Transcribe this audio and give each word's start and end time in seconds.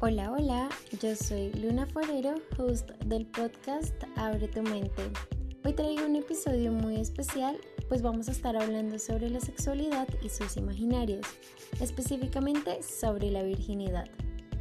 Hola, 0.00 0.32
hola, 0.32 0.68
yo 1.00 1.14
soy 1.14 1.52
Luna 1.52 1.86
Forero, 1.86 2.34
host 2.58 2.90
del 3.06 3.26
podcast 3.26 3.94
Abre 4.16 4.48
tu 4.48 4.60
mente. 4.60 5.02
Hoy 5.64 5.72
traigo 5.72 6.04
un 6.04 6.16
episodio 6.16 6.72
muy 6.72 6.96
especial, 6.96 7.56
pues 7.88 8.02
vamos 8.02 8.28
a 8.28 8.32
estar 8.32 8.56
hablando 8.56 8.98
sobre 8.98 9.30
la 9.30 9.40
sexualidad 9.40 10.08
y 10.20 10.28
sus 10.28 10.56
imaginarios, 10.56 11.24
específicamente 11.80 12.82
sobre 12.82 13.30
la 13.30 13.44
virginidad. 13.44 14.06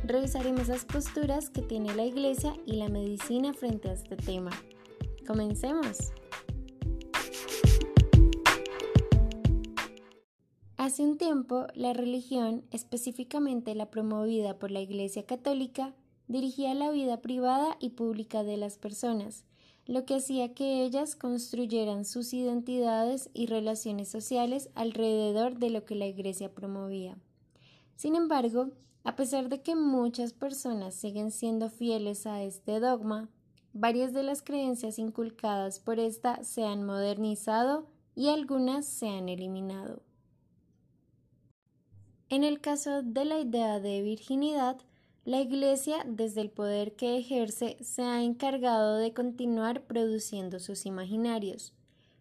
Revisaremos 0.06 0.68
las 0.68 0.86
posturas 0.86 1.50
que 1.50 1.64
tiene 1.64 1.96
la 1.96 2.06
iglesia 2.06 2.54
y 2.68 2.74
la 2.74 2.88
medicina 2.88 3.54
frente 3.54 3.90
a 3.90 3.94
este 3.94 4.16
tema. 4.16 4.52
Comencemos. 5.26 6.14
Hace 10.94 11.02
un 11.02 11.18
tiempo, 11.18 11.66
la 11.74 11.92
religión, 11.94 12.66
específicamente 12.70 13.74
la 13.74 13.90
promovida 13.90 14.60
por 14.60 14.70
la 14.70 14.80
Iglesia 14.80 15.26
Católica, 15.26 15.96
dirigía 16.28 16.76
la 16.76 16.92
vida 16.92 17.20
privada 17.20 17.78
y 17.80 17.90
pública 17.90 18.44
de 18.44 18.58
las 18.58 18.78
personas, 18.78 19.44
lo 19.88 20.06
que 20.06 20.14
hacía 20.14 20.54
que 20.54 20.84
ellas 20.84 21.16
construyeran 21.16 22.06
sus 22.06 22.32
identidades 22.32 23.32
y 23.34 23.48
relaciones 23.48 24.08
sociales 24.10 24.70
alrededor 24.76 25.58
de 25.58 25.72
lo 25.72 25.84
que 25.84 25.96
la 25.96 26.06
Iglesia 26.06 26.54
promovía. 26.54 27.18
Sin 27.96 28.16
embargo, 28.16 28.70
a 29.04 29.16
pesar 29.16 29.50
de 29.50 29.64
que 29.64 29.76
muchas 29.76 30.32
personas 30.32 30.94
siguen 30.94 31.32
siendo 31.32 31.72
fieles 31.72 32.28
a 32.28 32.44
este 32.44 32.80
dogma, 32.80 33.32
varias 33.74 34.14
de 34.14 34.22
las 34.22 34.44
creencias 34.44 35.00
inculcadas 35.00 35.80
por 35.80 35.98
esta 35.98 36.44
se 36.44 36.66
han 36.66 36.86
modernizado 36.86 37.88
y 38.14 38.30
algunas 38.30 38.86
se 38.86 39.10
han 39.10 39.28
eliminado. 39.28 40.04
En 42.30 42.44
el 42.44 42.62
caso 42.62 43.04
de 43.04 43.26
la 43.26 43.40
idea 43.40 43.80
de 43.80 44.02
virginidad, 44.02 44.78
la 45.26 45.40
Iglesia, 45.40 46.04
desde 46.06 46.42
el 46.42 46.50
poder 46.50 46.96
que 46.96 47.18
ejerce, 47.18 47.78
se 47.82 48.02
ha 48.02 48.24
encargado 48.24 48.98
de 48.98 49.14
continuar 49.14 49.84
produciendo 49.84 50.60
sus 50.60 50.86
imaginarios, 50.86 51.74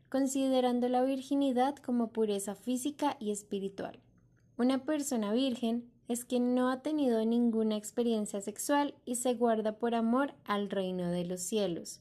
considerando 0.08 0.88
la 0.88 1.02
virginidad 1.02 1.74
como 1.76 2.12
pureza 2.12 2.54
física 2.54 3.16
y 3.18 3.32
espiritual. 3.32 3.98
Una 4.56 4.84
persona 4.84 5.32
virgen 5.32 5.90
es 6.06 6.24
quien 6.24 6.54
no 6.54 6.70
ha 6.70 6.82
tenido 6.82 7.24
ninguna 7.24 7.76
experiencia 7.76 8.40
sexual 8.40 8.94
y 9.04 9.16
se 9.16 9.34
guarda 9.34 9.78
por 9.78 9.94
amor 9.94 10.34
al 10.44 10.70
reino 10.70 11.10
de 11.10 11.24
los 11.24 11.40
cielos, 11.40 12.00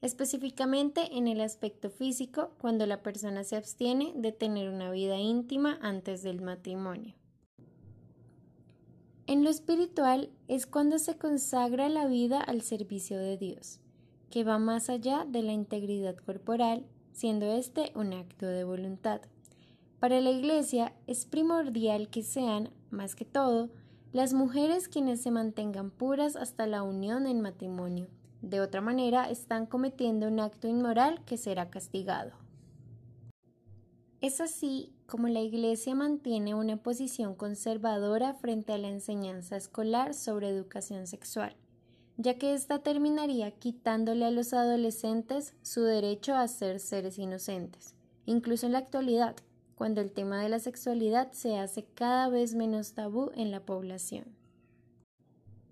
específicamente 0.00 1.16
en 1.16 1.28
el 1.28 1.40
aspecto 1.40 1.90
físico 1.90 2.52
cuando 2.58 2.86
la 2.86 3.02
persona 3.02 3.44
se 3.44 3.56
abstiene 3.56 4.12
de 4.14 4.32
tener 4.32 4.70
una 4.70 4.90
vida 4.90 5.18
íntima 5.18 5.78
antes 5.82 6.22
del 6.22 6.40
matrimonio. 6.40 7.17
En 9.28 9.44
lo 9.44 9.50
espiritual 9.50 10.30
es 10.48 10.66
cuando 10.66 10.98
se 10.98 11.18
consagra 11.18 11.90
la 11.90 12.06
vida 12.06 12.40
al 12.40 12.62
servicio 12.62 13.18
de 13.18 13.36
Dios, 13.36 13.78
que 14.30 14.42
va 14.42 14.58
más 14.58 14.88
allá 14.88 15.26
de 15.28 15.42
la 15.42 15.52
integridad 15.52 16.16
corporal, 16.16 16.86
siendo 17.12 17.44
este 17.52 17.92
un 17.94 18.14
acto 18.14 18.46
de 18.46 18.64
voluntad. 18.64 19.20
Para 20.00 20.22
la 20.22 20.30
Iglesia 20.30 20.94
es 21.06 21.26
primordial 21.26 22.08
que 22.08 22.22
sean, 22.22 22.70
más 22.90 23.14
que 23.14 23.26
todo, 23.26 23.68
las 24.14 24.32
mujeres 24.32 24.88
quienes 24.88 25.20
se 25.20 25.30
mantengan 25.30 25.90
puras 25.90 26.34
hasta 26.34 26.66
la 26.66 26.82
unión 26.82 27.26
en 27.26 27.42
matrimonio. 27.42 28.08
De 28.40 28.62
otra 28.62 28.80
manera, 28.80 29.28
están 29.28 29.66
cometiendo 29.66 30.26
un 30.26 30.40
acto 30.40 30.68
inmoral 30.68 31.22
que 31.26 31.36
será 31.36 31.68
castigado. 31.68 32.32
Es 34.22 34.40
así 34.40 34.94
como 35.08 35.28
la 35.28 35.40
Iglesia 35.40 35.94
mantiene 35.94 36.54
una 36.54 36.76
posición 36.76 37.34
conservadora 37.34 38.34
frente 38.34 38.74
a 38.74 38.78
la 38.78 38.88
enseñanza 38.88 39.56
escolar 39.56 40.12
sobre 40.12 40.50
educación 40.50 41.06
sexual, 41.06 41.56
ya 42.18 42.36
que 42.36 42.52
ésta 42.52 42.80
terminaría 42.80 43.50
quitándole 43.52 44.26
a 44.26 44.30
los 44.30 44.52
adolescentes 44.52 45.54
su 45.62 45.82
derecho 45.82 46.34
a 46.34 46.46
ser 46.46 46.78
seres 46.78 47.18
inocentes, 47.18 47.94
incluso 48.26 48.66
en 48.66 48.72
la 48.72 48.78
actualidad, 48.80 49.34
cuando 49.76 50.02
el 50.02 50.12
tema 50.12 50.42
de 50.42 50.50
la 50.50 50.58
sexualidad 50.58 51.32
se 51.32 51.56
hace 51.56 51.86
cada 51.94 52.28
vez 52.28 52.54
menos 52.54 52.92
tabú 52.92 53.30
en 53.34 53.50
la 53.50 53.60
población. 53.60 54.26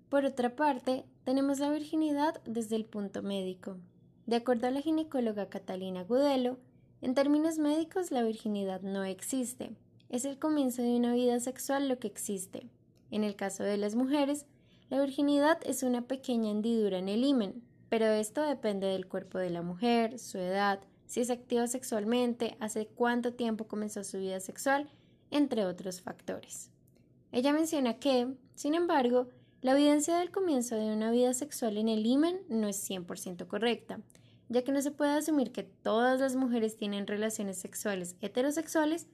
Por 0.09 0.25
otra 0.25 0.55
parte, 0.55 1.05
tenemos 1.25 1.59
la 1.59 1.69
virginidad 1.69 2.41
desde 2.45 2.75
el 2.75 2.85
punto 2.85 3.21
médico. 3.21 3.77
De 4.25 4.37
acuerdo 4.37 4.65
a 4.65 4.71
la 4.71 4.81
ginecóloga 4.81 5.47
Catalina 5.47 6.03
Gudelo, 6.03 6.57
en 7.01 7.13
términos 7.13 7.59
médicos, 7.59 8.11
la 8.11 8.23
virginidad 8.23 8.81
no 8.81 9.03
existe. 9.03 9.71
Es 10.09 10.25
el 10.25 10.39
comienzo 10.39 10.81
de 10.81 10.95
una 10.95 11.13
vida 11.13 11.39
sexual 11.39 11.87
lo 11.87 11.99
que 11.99 12.07
existe. 12.07 12.67
En 13.11 13.23
el 13.23 13.35
caso 13.35 13.63
de 13.63 13.77
las 13.77 13.95
mujeres, 13.95 14.45
la 14.89 14.99
virginidad 15.01 15.59
es 15.63 15.83
una 15.83 16.07
pequeña 16.07 16.49
hendidura 16.49 16.97
en 16.97 17.09
el 17.09 17.23
himen, 17.23 17.61
pero 17.89 18.05
esto 18.05 18.41
depende 18.41 18.87
del 18.87 19.07
cuerpo 19.07 19.37
de 19.37 19.49
la 19.49 19.61
mujer, 19.61 20.17
su 20.17 20.37
edad, 20.37 20.79
si 21.05 21.21
es 21.21 21.29
activa 21.29 21.67
sexualmente, 21.67 22.57
hace 22.59 22.87
cuánto 22.87 23.33
tiempo 23.33 23.67
comenzó 23.67 24.03
su 24.03 24.17
vida 24.17 24.39
sexual, 24.39 24.89
entre 25.31 25.65
otros 25.65 26.01
factores. 26.01 26.69
Ella 27.31 27.53
menciona 27.53 27.99
que, 27.99 28.33
sin 28.55 28.75
embargo, 28.75 29.29
la 29.61 29.73
evidencia 29.73 30.17
del 30.17 30.31
comienzo 30.31 30.75
de 30.75 30.91
una 30.91 31.11
vida 31.11 31.33
sexual 31.33 31.77
en 31.77 31.89
el 31.89 32.05
himen 32.05 32.41
no 32.49 32.67
es 32.67 32.89
100% 32.89 33.47
correcta, 33.47 33.99
ya 34.49 34.63
que 34.63 34.71
no 34.71 34.81
se 34.81 34.91
puede 34.91 35.11
asumir 35.11 35.51
que 35.51 35.63
todas 35.63 36.19
las 36.19 36.35
mujeres 36.35 36.77
tienen 36.77 37.07
relaciones 37.07 37.57
sexuales 37.57 38.15
heterosexuales 38.21 39.07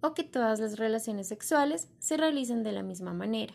o 0.00 0.14
que 0.14 0.24
todas 0.24 0.60
las 0.60 0.78
relaciones 0.78 1.28
sexuales 1.28 1.88
se 1.98 2.16
realicen 2.16 2.62
de 2.62 2.72
la 2.72 2.82
misma 2.82 3.12
manera. 3.12 3.54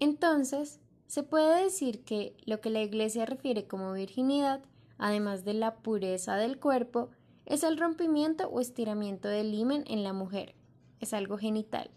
Entonces, 0.00 0.80
se 1.06 1.22
puede 1.22 1.64
decir 1.64 2.04
que 2.04 2.36
lo 2.44 2.60
que 2.60 2.70
la 2.70 2.82
Iglesia 2.82 3.26
refiere 3.26 3.66
como 3.66 3.92
virginidad, 3.92 4.62
además 4.98 5.44
de 5.44 5.54
la 5.54 5.76
pureza 5.76 6.36
del 6.36 6.58
cuerpo, 6.58 7.10
es 7.46 7.62
el 7.62 7.76
rompimiento 7.76 8.48
o 8.48 8.60
estiramiento 8.60 9.28
del 9.28 9.52
himen 9.52 9.84
en 9.86 10.02
la 10.02 10.12
mujer, 10.12 10.54
es 11.00 11.12
algo 11.12 11.36
genital. 11.36 11.90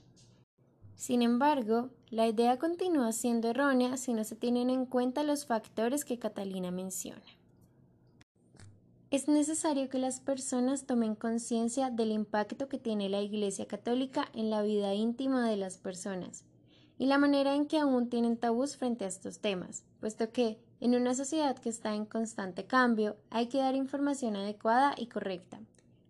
Sin 0.97 1.21
embargo, 1.21 1.91
la 2.09 2.27
idea 2.27 2.57
continúa 2.57 3.11
siendo 3.11 3.49
errónea 3.49 3.97
si 3.97 4.13
no 4.13 4.23
se 4.23 4.35
tienen 4.35 4.71
en 4.71 4.87
cuenta 4.87 5.21
los 5.21 5.45
factores 5.45 6.03
que 6.03 6.17
Catalina 6.17 6.71
menciona. 6.71 7.21
Es 9.11 9.27
necesario 9.27 9.89
que 9.89 9.99
las 9.99 10.19
personas 10.19 10.87
tomen 10.87 11.13
conciencia 11.13 11.91
del 11.91 12.11
impacto 12.11 12.67
que 12.67 12.79
tiene 12.79 13.09
la 13.09 13.21
Iglesia 13.21 13.67
Católica 13.67 14.27
en 14.33 14.49
la 14.49 14.63
vida 14.63 14.95
íntima 14.95 15.47
de 15.47 15.55
las 15.55 15.77
personas 15.77 16.43
y 16.97 17.05
la 17.05 17.19
manera 17.19 17.53
en 17.53 17.67
que 17.67 17.77
aún 17.77 18.09
tienen 18.09 18.35
tabús 18.35 18.75
frente 18.75 19.05
a 19.05 19.07
estos 19.07 19.37
temas, 19.39 19.83
puesto 19.99 20.31
que, 20.31 20.59
en 20.81 20.95
una 20.95 21.13
sociedad 21.13 21.55
que 21.59 21.69
está 21.69 21.93
en 21.93 22.05
constante 22.05 22.65
cambio, 22.65 23.17
hay 23.29 23.47
que 23.49 23.59
dar 23.59 23.75
información 23.75 24.35
adecuada 24.35 24.95
y 24.97 25.05
correcta. 25.05 25.59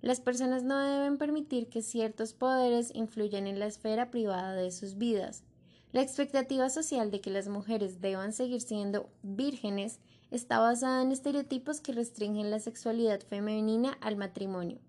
Las 0.07 0.21
personas 0.21 0.63
no 0.63 0.79
deben 0.79 1.17
permitir 1.17 1.67
que 1.67 1.81
ciertos 1.81 2.31
poderes 2.31 2.95
influyan 2.95 3.45
en 3.45 3.59
la 3.59 3.65
esfera 3.65 4.09
privada 4.09 4.53
de 4.53 4.71
sus 4.71 4.97
vidas. 4.97 5.43
La 5.91 6.01
expectativa 6.01 6.69
social 6.69 7.11
de 7.11 7.19
que 7.19 7.29
las 7.29 7.49
mujeres 7.49 7.99
deban 7.99 8.31
seguir 8.31 8.61
siendo 8.61 9.09
vírgenes 9.21 9.99
está 10.31 10.59
basada 10.59 11.01
en 11.01 11.11
estereotipos 11.11 11.81
que 11.81 11.91
restringen 11.91 12.49
la 12.51 12.61
sexualidad 12.61 13.19
femenina 13.19 13.97
al 13.99 14.15
matrimonio, 14.15 14.79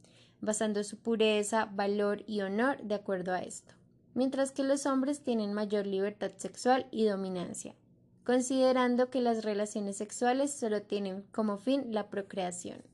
basando 0.41 0.85
su 0.85 0.99
pureza, 0.99 1.65
valor 1.65 2.23
y 2.29 2.43
honor 2.43 2.81
de 2.85 2.95
acuerdo 2.95 3.33
a 3.33 3.41
esto, 3.41 3.75
mientras 4.15 4.53
que 4.53 4.63
los 4.63 4.87
hombres 4.87 5.25
tienen 5.25 5.53
mayor 5.53 5.89
libertad 5.89 6.31
sexual 6.37 6.87
y 6.93 7.07
dominancia, 7.07 7.75
considerando 8.23 9.11
que 9.11 9.21
las 9.21 9.43
relaciones 9.43 9.97
sexuales 9.97 10.53
solo 10.53 10.83
tienen 10.83 11.25
como 11.33 11.57
fin 11.59 11.93
la 11.93 12.09
procreación. 12.09 12.85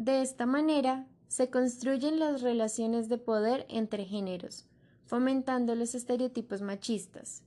De 0.00 0.22
esta 0.22 0.46
manera, 0.46 1.06
se 1.28 1.50
construyen 1.50 2.18
las 2.18 2.40
relaciones 2.40 3.10
de 3.10 3.18
poder 3.18 3.66
entre 3.68 4.06
géneros, 4.06 4.64
fomentando 5.04 5.74
los 5.74 5.94
estereotipos 5.94 6.62
machistas, 6.62 7.42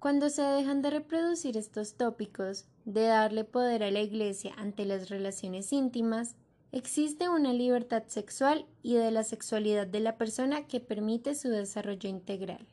cuando 0.00 0.30
se 0.30 0.42
dejan 0.42 0.82
de 0.82 0.90
reproducir 0.90 1.56
estos 1.56 1.94
tópicos, 1.94 2.66
de 2.86 3.02
darle 3.02 3.44
poder 3.44 3.84
a 3.84 3.92
la 3.92 4.00
Iglesia 4.00 4.52
ante 4.56 4.84
las 4.84 5.10
relaciones 5.10 5.72
íntimas, 5.72 6.34
existe 6.72 7.28
una 7.28 7.52
libertad 7.52 8.02
sexual 8.08 8.66
y 8.82 8.94
de 8.94 9.12
la 9.12 9.22
sexualidad 9.22 9.86
de 9.86 10.00
la 10.00 10.18
persona 10.18 10.66
que 10.66 10.80
permite 10.80 11.36
su 11.36 11.50
desarrollo 11.50 12.08
integral. 12.08 12.66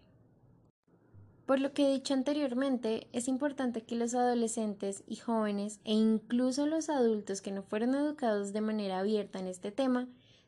Por 1.45 1.59
lo 1.59 1.73
que 1.73 1.85
he 1.85 1.93
dicho 1.93 2.15
anteriormente, 2.15 3.07
es 3.13 3.27
importante 3.27 3.83
que 3.83 3.95
los 3.95 4.15
adolescentes 4.15 5.03
y 5.05 5.17
jóvenes 5.17 5.79
e 5.83 5.93
incluso 5.93 6.65
los 6.65 6.89
adultos 6.89 7.41
que 7.41 7.51
no 7.51 7.61
fueron 7.61 7.93
educados 7.93 8.51
de 8.51 8.61
manera 8.61 8.99
abierta 8.99 9.37
en 9.37 9.47
este 9.47 9.71
tema 9.71 10.07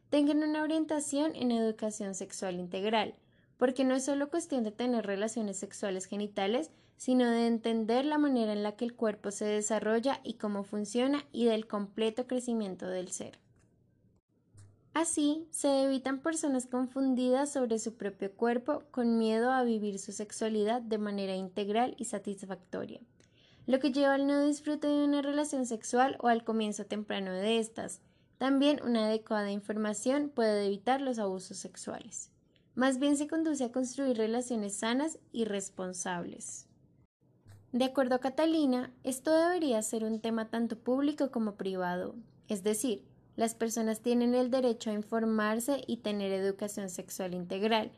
tengan 0.10 0.42
una 0.42 0.64
orientación 0.64 1.36
en 1.36 1.52
educación 1.52 2.16
sexual 2.16 2.56
integral, 2.56 3.14
porque 3.58 3.84
no 3.84 3.94
es 3.94 4.06
solo 4.06 4.30
cuestión 4.30 4.64
de 4.64 4.72
tener 4.72 5.06
relaciones 5.06 5.58
sexuales 5.58 6.06
genitales, 6.06 6.72
sino 6.96 7.30
de 7.30 7.46
entender 7.46 8.04
la 8.04 8.18
manera 8.18 8.54
en 8.54 8.64
la 8.64 8.76
que 8.76 8.86
el 8.86 8.96
cuerpo 8.96 9.30
se 9.30 9.46
desarrolla 9.46 10.20
y 10.24 10.34
cómo 10.36 10.64
funciona 10.64 11.26
y 11.32 11.46
del 11.46 11.68
completo 11.68 12.26
crecimiento 12.26 12.88
del 12.88 13.12
ser. 13.12 13.38
Así, 14.98 15.46
se 15.52 15.84
evitan 15.84 16.24
personas 16.24 16.66
confundidas 16.66 17.54
sobre 17.54 17.78
su 17.78 17.94
propio 17.98 18.32
cuerpo 18.34 18.82
con 18.90 19.20
miedo 19.20 19.52
a 19.52 19.62
vivir 19.62 20.00
su 20.00 20.12
sexualidad 20.12 20.82
de 20.82 20.98
manera 20.98 21.36
integral 21.36 21.94
y 22.00 22.06
satisfactoria, 22.06 23.00
lo 23.68 23.78
que 23.80 23.92
lleva 23.92 24.16
al 24.16 24.26
no 24.26 24.44
disfrute 24.44 24.88
de 24.88 25.04
una 25.04 25.22
relación 25.22 25.68
sexual 25.68 26.18
o 26.20 26.30
al 26.30 26.44
comienzo 26.44 26.88
temprano 26.88 27.32
de 27.32 27.60
estas. 27.60 28.02
También 28.40 28.82
una 28.84 29.06
adecuada 29.06 29.52
información 29.52 30.30
puede 30.34 30.66
evitar 30.66 31.00
los 31.00 31.20
abusos 31.20 31.58
sexuales. 31.58 32.32
Más 32.74 32.98
bien 32.98 33.18
se 33.18 33.28
conduce 33.28 33.66
a 33.66 33.72
construir 33.72 34.18
relaciones 34.18 34.78
sanas 34.78 35.20
y 35.32 35.46
responsables. 35.46 36.66
De 37.72 37.86
acuerdo 37.86 38.16
a 38.16 38.20
Catalina, 38.20 38.92
esto 39.04 39.30
debería 39.32 39.80
ser 39.84 40.04
un 40.04 40.22
tema 40.22 40.50
tanto 40.50 40.76
público 40.76 41.30
como 41.30 41.54
privado, 41.54 42.16
es 42.48 42.64
decir, 42.64 43.06
las 43.38 43.54
personas 43.54 44.02
tienen 44.02 44.34
el 44.34 44.50
derecho 44.50 44.90
a 44.90 44.94
informarse 44.94 45.84
y 45.86 45.98
tener 45.98 46.32
educación 46.32 46.90
sexual 46.90 47.36
integral. 47.36 47.92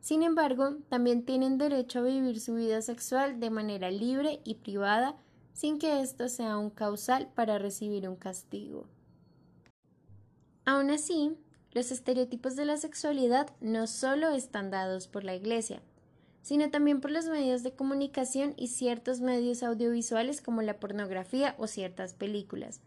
Sin 0.00 0.22
embargo, 0.22 0.78
también 0.88 1.24
tienen 1.24 1.58
derecho 1.58 1.98
a 1.98 2.02
vivir 2.02 2.40
su 2.40 2.54
vida 2.54 2.80
sexual 2.80 3.38
de 3.38 3.50
manera 3.50 3.90
libre 3.90 4.40
y 4.42 4.54
privada 4.54 5.14
sin 5.52 5.78
que 5.78 6.00
esto 6.00 6.28
sea 6.28 6.56
un 6.56 6.70
causal 6.70 7.28
para 7.34 7.58
recibir 7.58 8.08
un 8.08 8.16
castigo. 8.16 8.88
Aún 10.64 10.90
así, 10.90 11.36
los 11.72 11.90
estereotipos 11.90 12.56
de 12.56 12.64
la 12.64 12.78
sexualidad 12.78 13.50
no 13.60 13.86
solo 13.86 14.30
están 14.30 14.70
dados 14.70 15.08
por 15.08 15.24
la 15.24 15.34
Iglesia, 15.34 15.82
sino 16.40 16.70
también 16.70 17.02
por 17.02 17.10
los 17.10 17.26
medios 17.26 17.62
de 17.62 17.72
comunicación 17.72 18.54
y 18.56 18.68
ciertos 18.68 19.20
medios 19.20 19.62
audiovisuales 19.62 20.40
como 20.40 20.62
la 20.62 20.80
pornografía 20.80 21.54
o 21.58 21.66
ciertas 21.66 22.14
películas 22.14 22.80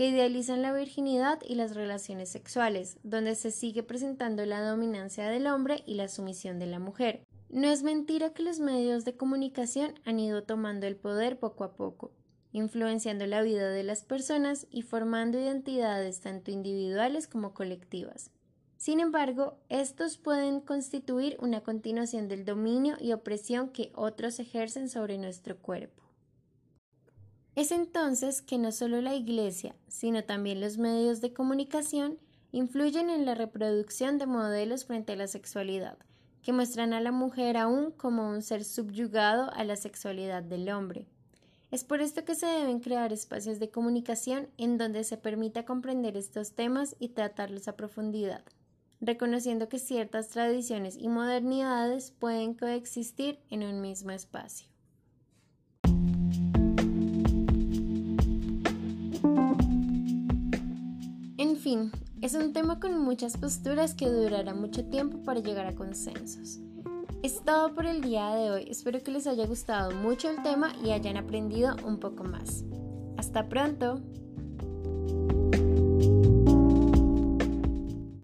que 0.00 0.08
idealizan 0.08 0.62
la 0.62 0.72
virginidad 0.72 1.40
y 1.46 1.56
las 1.56 1.74
relaciones 1.74 2.30
sexuales, 2.30 2.96
donde 3.02 3.34
se 3.34 3.50
sigue 3.50 3.82
presentando 3.82 4.46
la 4.46 4.62
dominancia 4.62 5.28
del 5.28 5.46
hombre 5.46 5.82
y 5.84 5.92
la 5.92 6.08
sumisión 6.08 6.58
de 6.58 6.64
la 6.64 6.78
mujer. 6.78 7.22
No 7.50 7.68
es 7.68 7.82
mentira 7.82 8.32
que 8.32 8.42
los 8.42 8.60
medios 8.60 9.04
de 9.04 9.14
comunicación 9.14 9.92
han 10.06 10.18
ido 10.18 10.42
tomando 10.42 10.86
el 10.86 10.96
poder 10.96 11.38
poco 11.38 11.64
a 11.64 11.74
poco, 11.74 12.12
influenciando 12.50 13.26
la 13.26 13.42
vida 13.42 13.68
de 13.68 13.82
las 13.82 14.02
personas 14.02 14.66
y 14.70 14.80
formando 14.80 15.38
identidades 15.38 16.20
tanto 16.20 16.50
individuales 16.50 17.28
como 17.28 17.52
colectivas. 17.52 18.30
Sin 18.78 19.00
embargo, 19.00 19.58
estos 19.68 20.16
pueden 20.16 20.62
constituir 20.62 21.36
una 21.40 21.60
continuación 21.60 22.26
del 22.26 22.46
dominio 22.46 22.96
y 22.98 23.12
opresión 23.12 23.68
que 23.68 23.92
otros 23.94 24.40
ejercen 24.40 24.88
sobre 24.88 25.18
nuestro 25.18 25.58
cuerpo. 25.58 26.09
Es 27.60 27.72
entonces 27.72 28.40
que 28.40 28.56
no 28.56 28.72
solo 28.72 29.02
la 29.02 29.14
Iglesia, 29.14 29.76
sino 29.86 30.24
también 30.24 30.62
los 30.62 30.78
medios 30.78 31.20
de 31.20 31.34
comunicación 31.34 32.16
influyen 32.52 33.10
en 33.10 33.26
la 33.26 33.34
reproducción 33.34 34.16
de 34.16 34.24
modelos 34.24 34.86
frente 34.86 35.12
a 35.12 35.16
la 35.16 35.26
sexualidad, 35.26 35.98
que 36.42 36.54
muestran 36.54 36.94
a 36.94 37.02
la 37.02 37.12
mujer 37.12 37.58
aún 37.58 37.90
como 37.90 38.30
un 38.30 38.40
ser 38.40 38.64
subyugado 38.64 39.52
a 39.52 39.62
la 39.64 39.76
sexualidad 39.76 40.42
del 40.42 40.70
hombre. 40.70 41.04
Es 41.70 41.84
por 41.84 42.00
esto 42.00 42.24
que 42.24 42.34
se 42.34 42.46
deben 42.46 42.80
crear 42.80 43.12
espacios 43.12 43.58
de 43.58 43.68
comunicación 43.68 44.48
en 44.56 44.78
donde 44.78 45.04
se 45.04 45.18
permita 45.18 45.66
comprender 45.66 46.16
estos 46.16 46.52
temas 46.52 46.96
y 46.98 47.10
tratarlos 47.10 47.68
a 47.68 47.76
profundidad, 47.76 48.42
reconociendo 49.02 49.68
que 49.68 49.78
ciertas 49.78 50.30
tradiciones 50.30 50.96
y 50.98 51.08
modernidades 51.08 52.10
pueden 52.10 52.54
coexistir 52.54 53.38
en 53.50 53.64
un 53.64 53.82
mismo 53.82 54.12
espacio. 54.12 54.70
Fin, 61.56 61.90
es 62.20 62.34
un 62.34 62.52
tema 62.52 62.80
con 62.80 62.98
muchas 62.98 63.38
posturas 63.38 63.94
que 63.94 64.10
durará 64.10 64.52
mucho 64.52 64.84
tiempo 64.84 65.22
para 65.22 65.40
llegar 65.40 65.66
a 65.66 65.74
consensos. 65.74 66.60
Es 67.22 67.42
todo 67.42 67.74
por 67.74 67.86
el 67.86 68.02
día 68.02 68.34
de 68.34 68.50
hoy, 68.50 68.66
espero 68.68 69.02
que 69.02 69.10
les 69.10 69.26
haya 69.26 69.46
gustado 69.46 69.90
mucho 69.90 70.28
el 70.28 70.42
tema 70.42 70.74
y 70.84 70.90
hayan 70.90 71.16
aprendido 71.16 71.76
un 71.86 71.98
poco 71.98 72.24
más. 72.24 72.64
Hasta 73.16 73.48
pronto. 73.48 74.02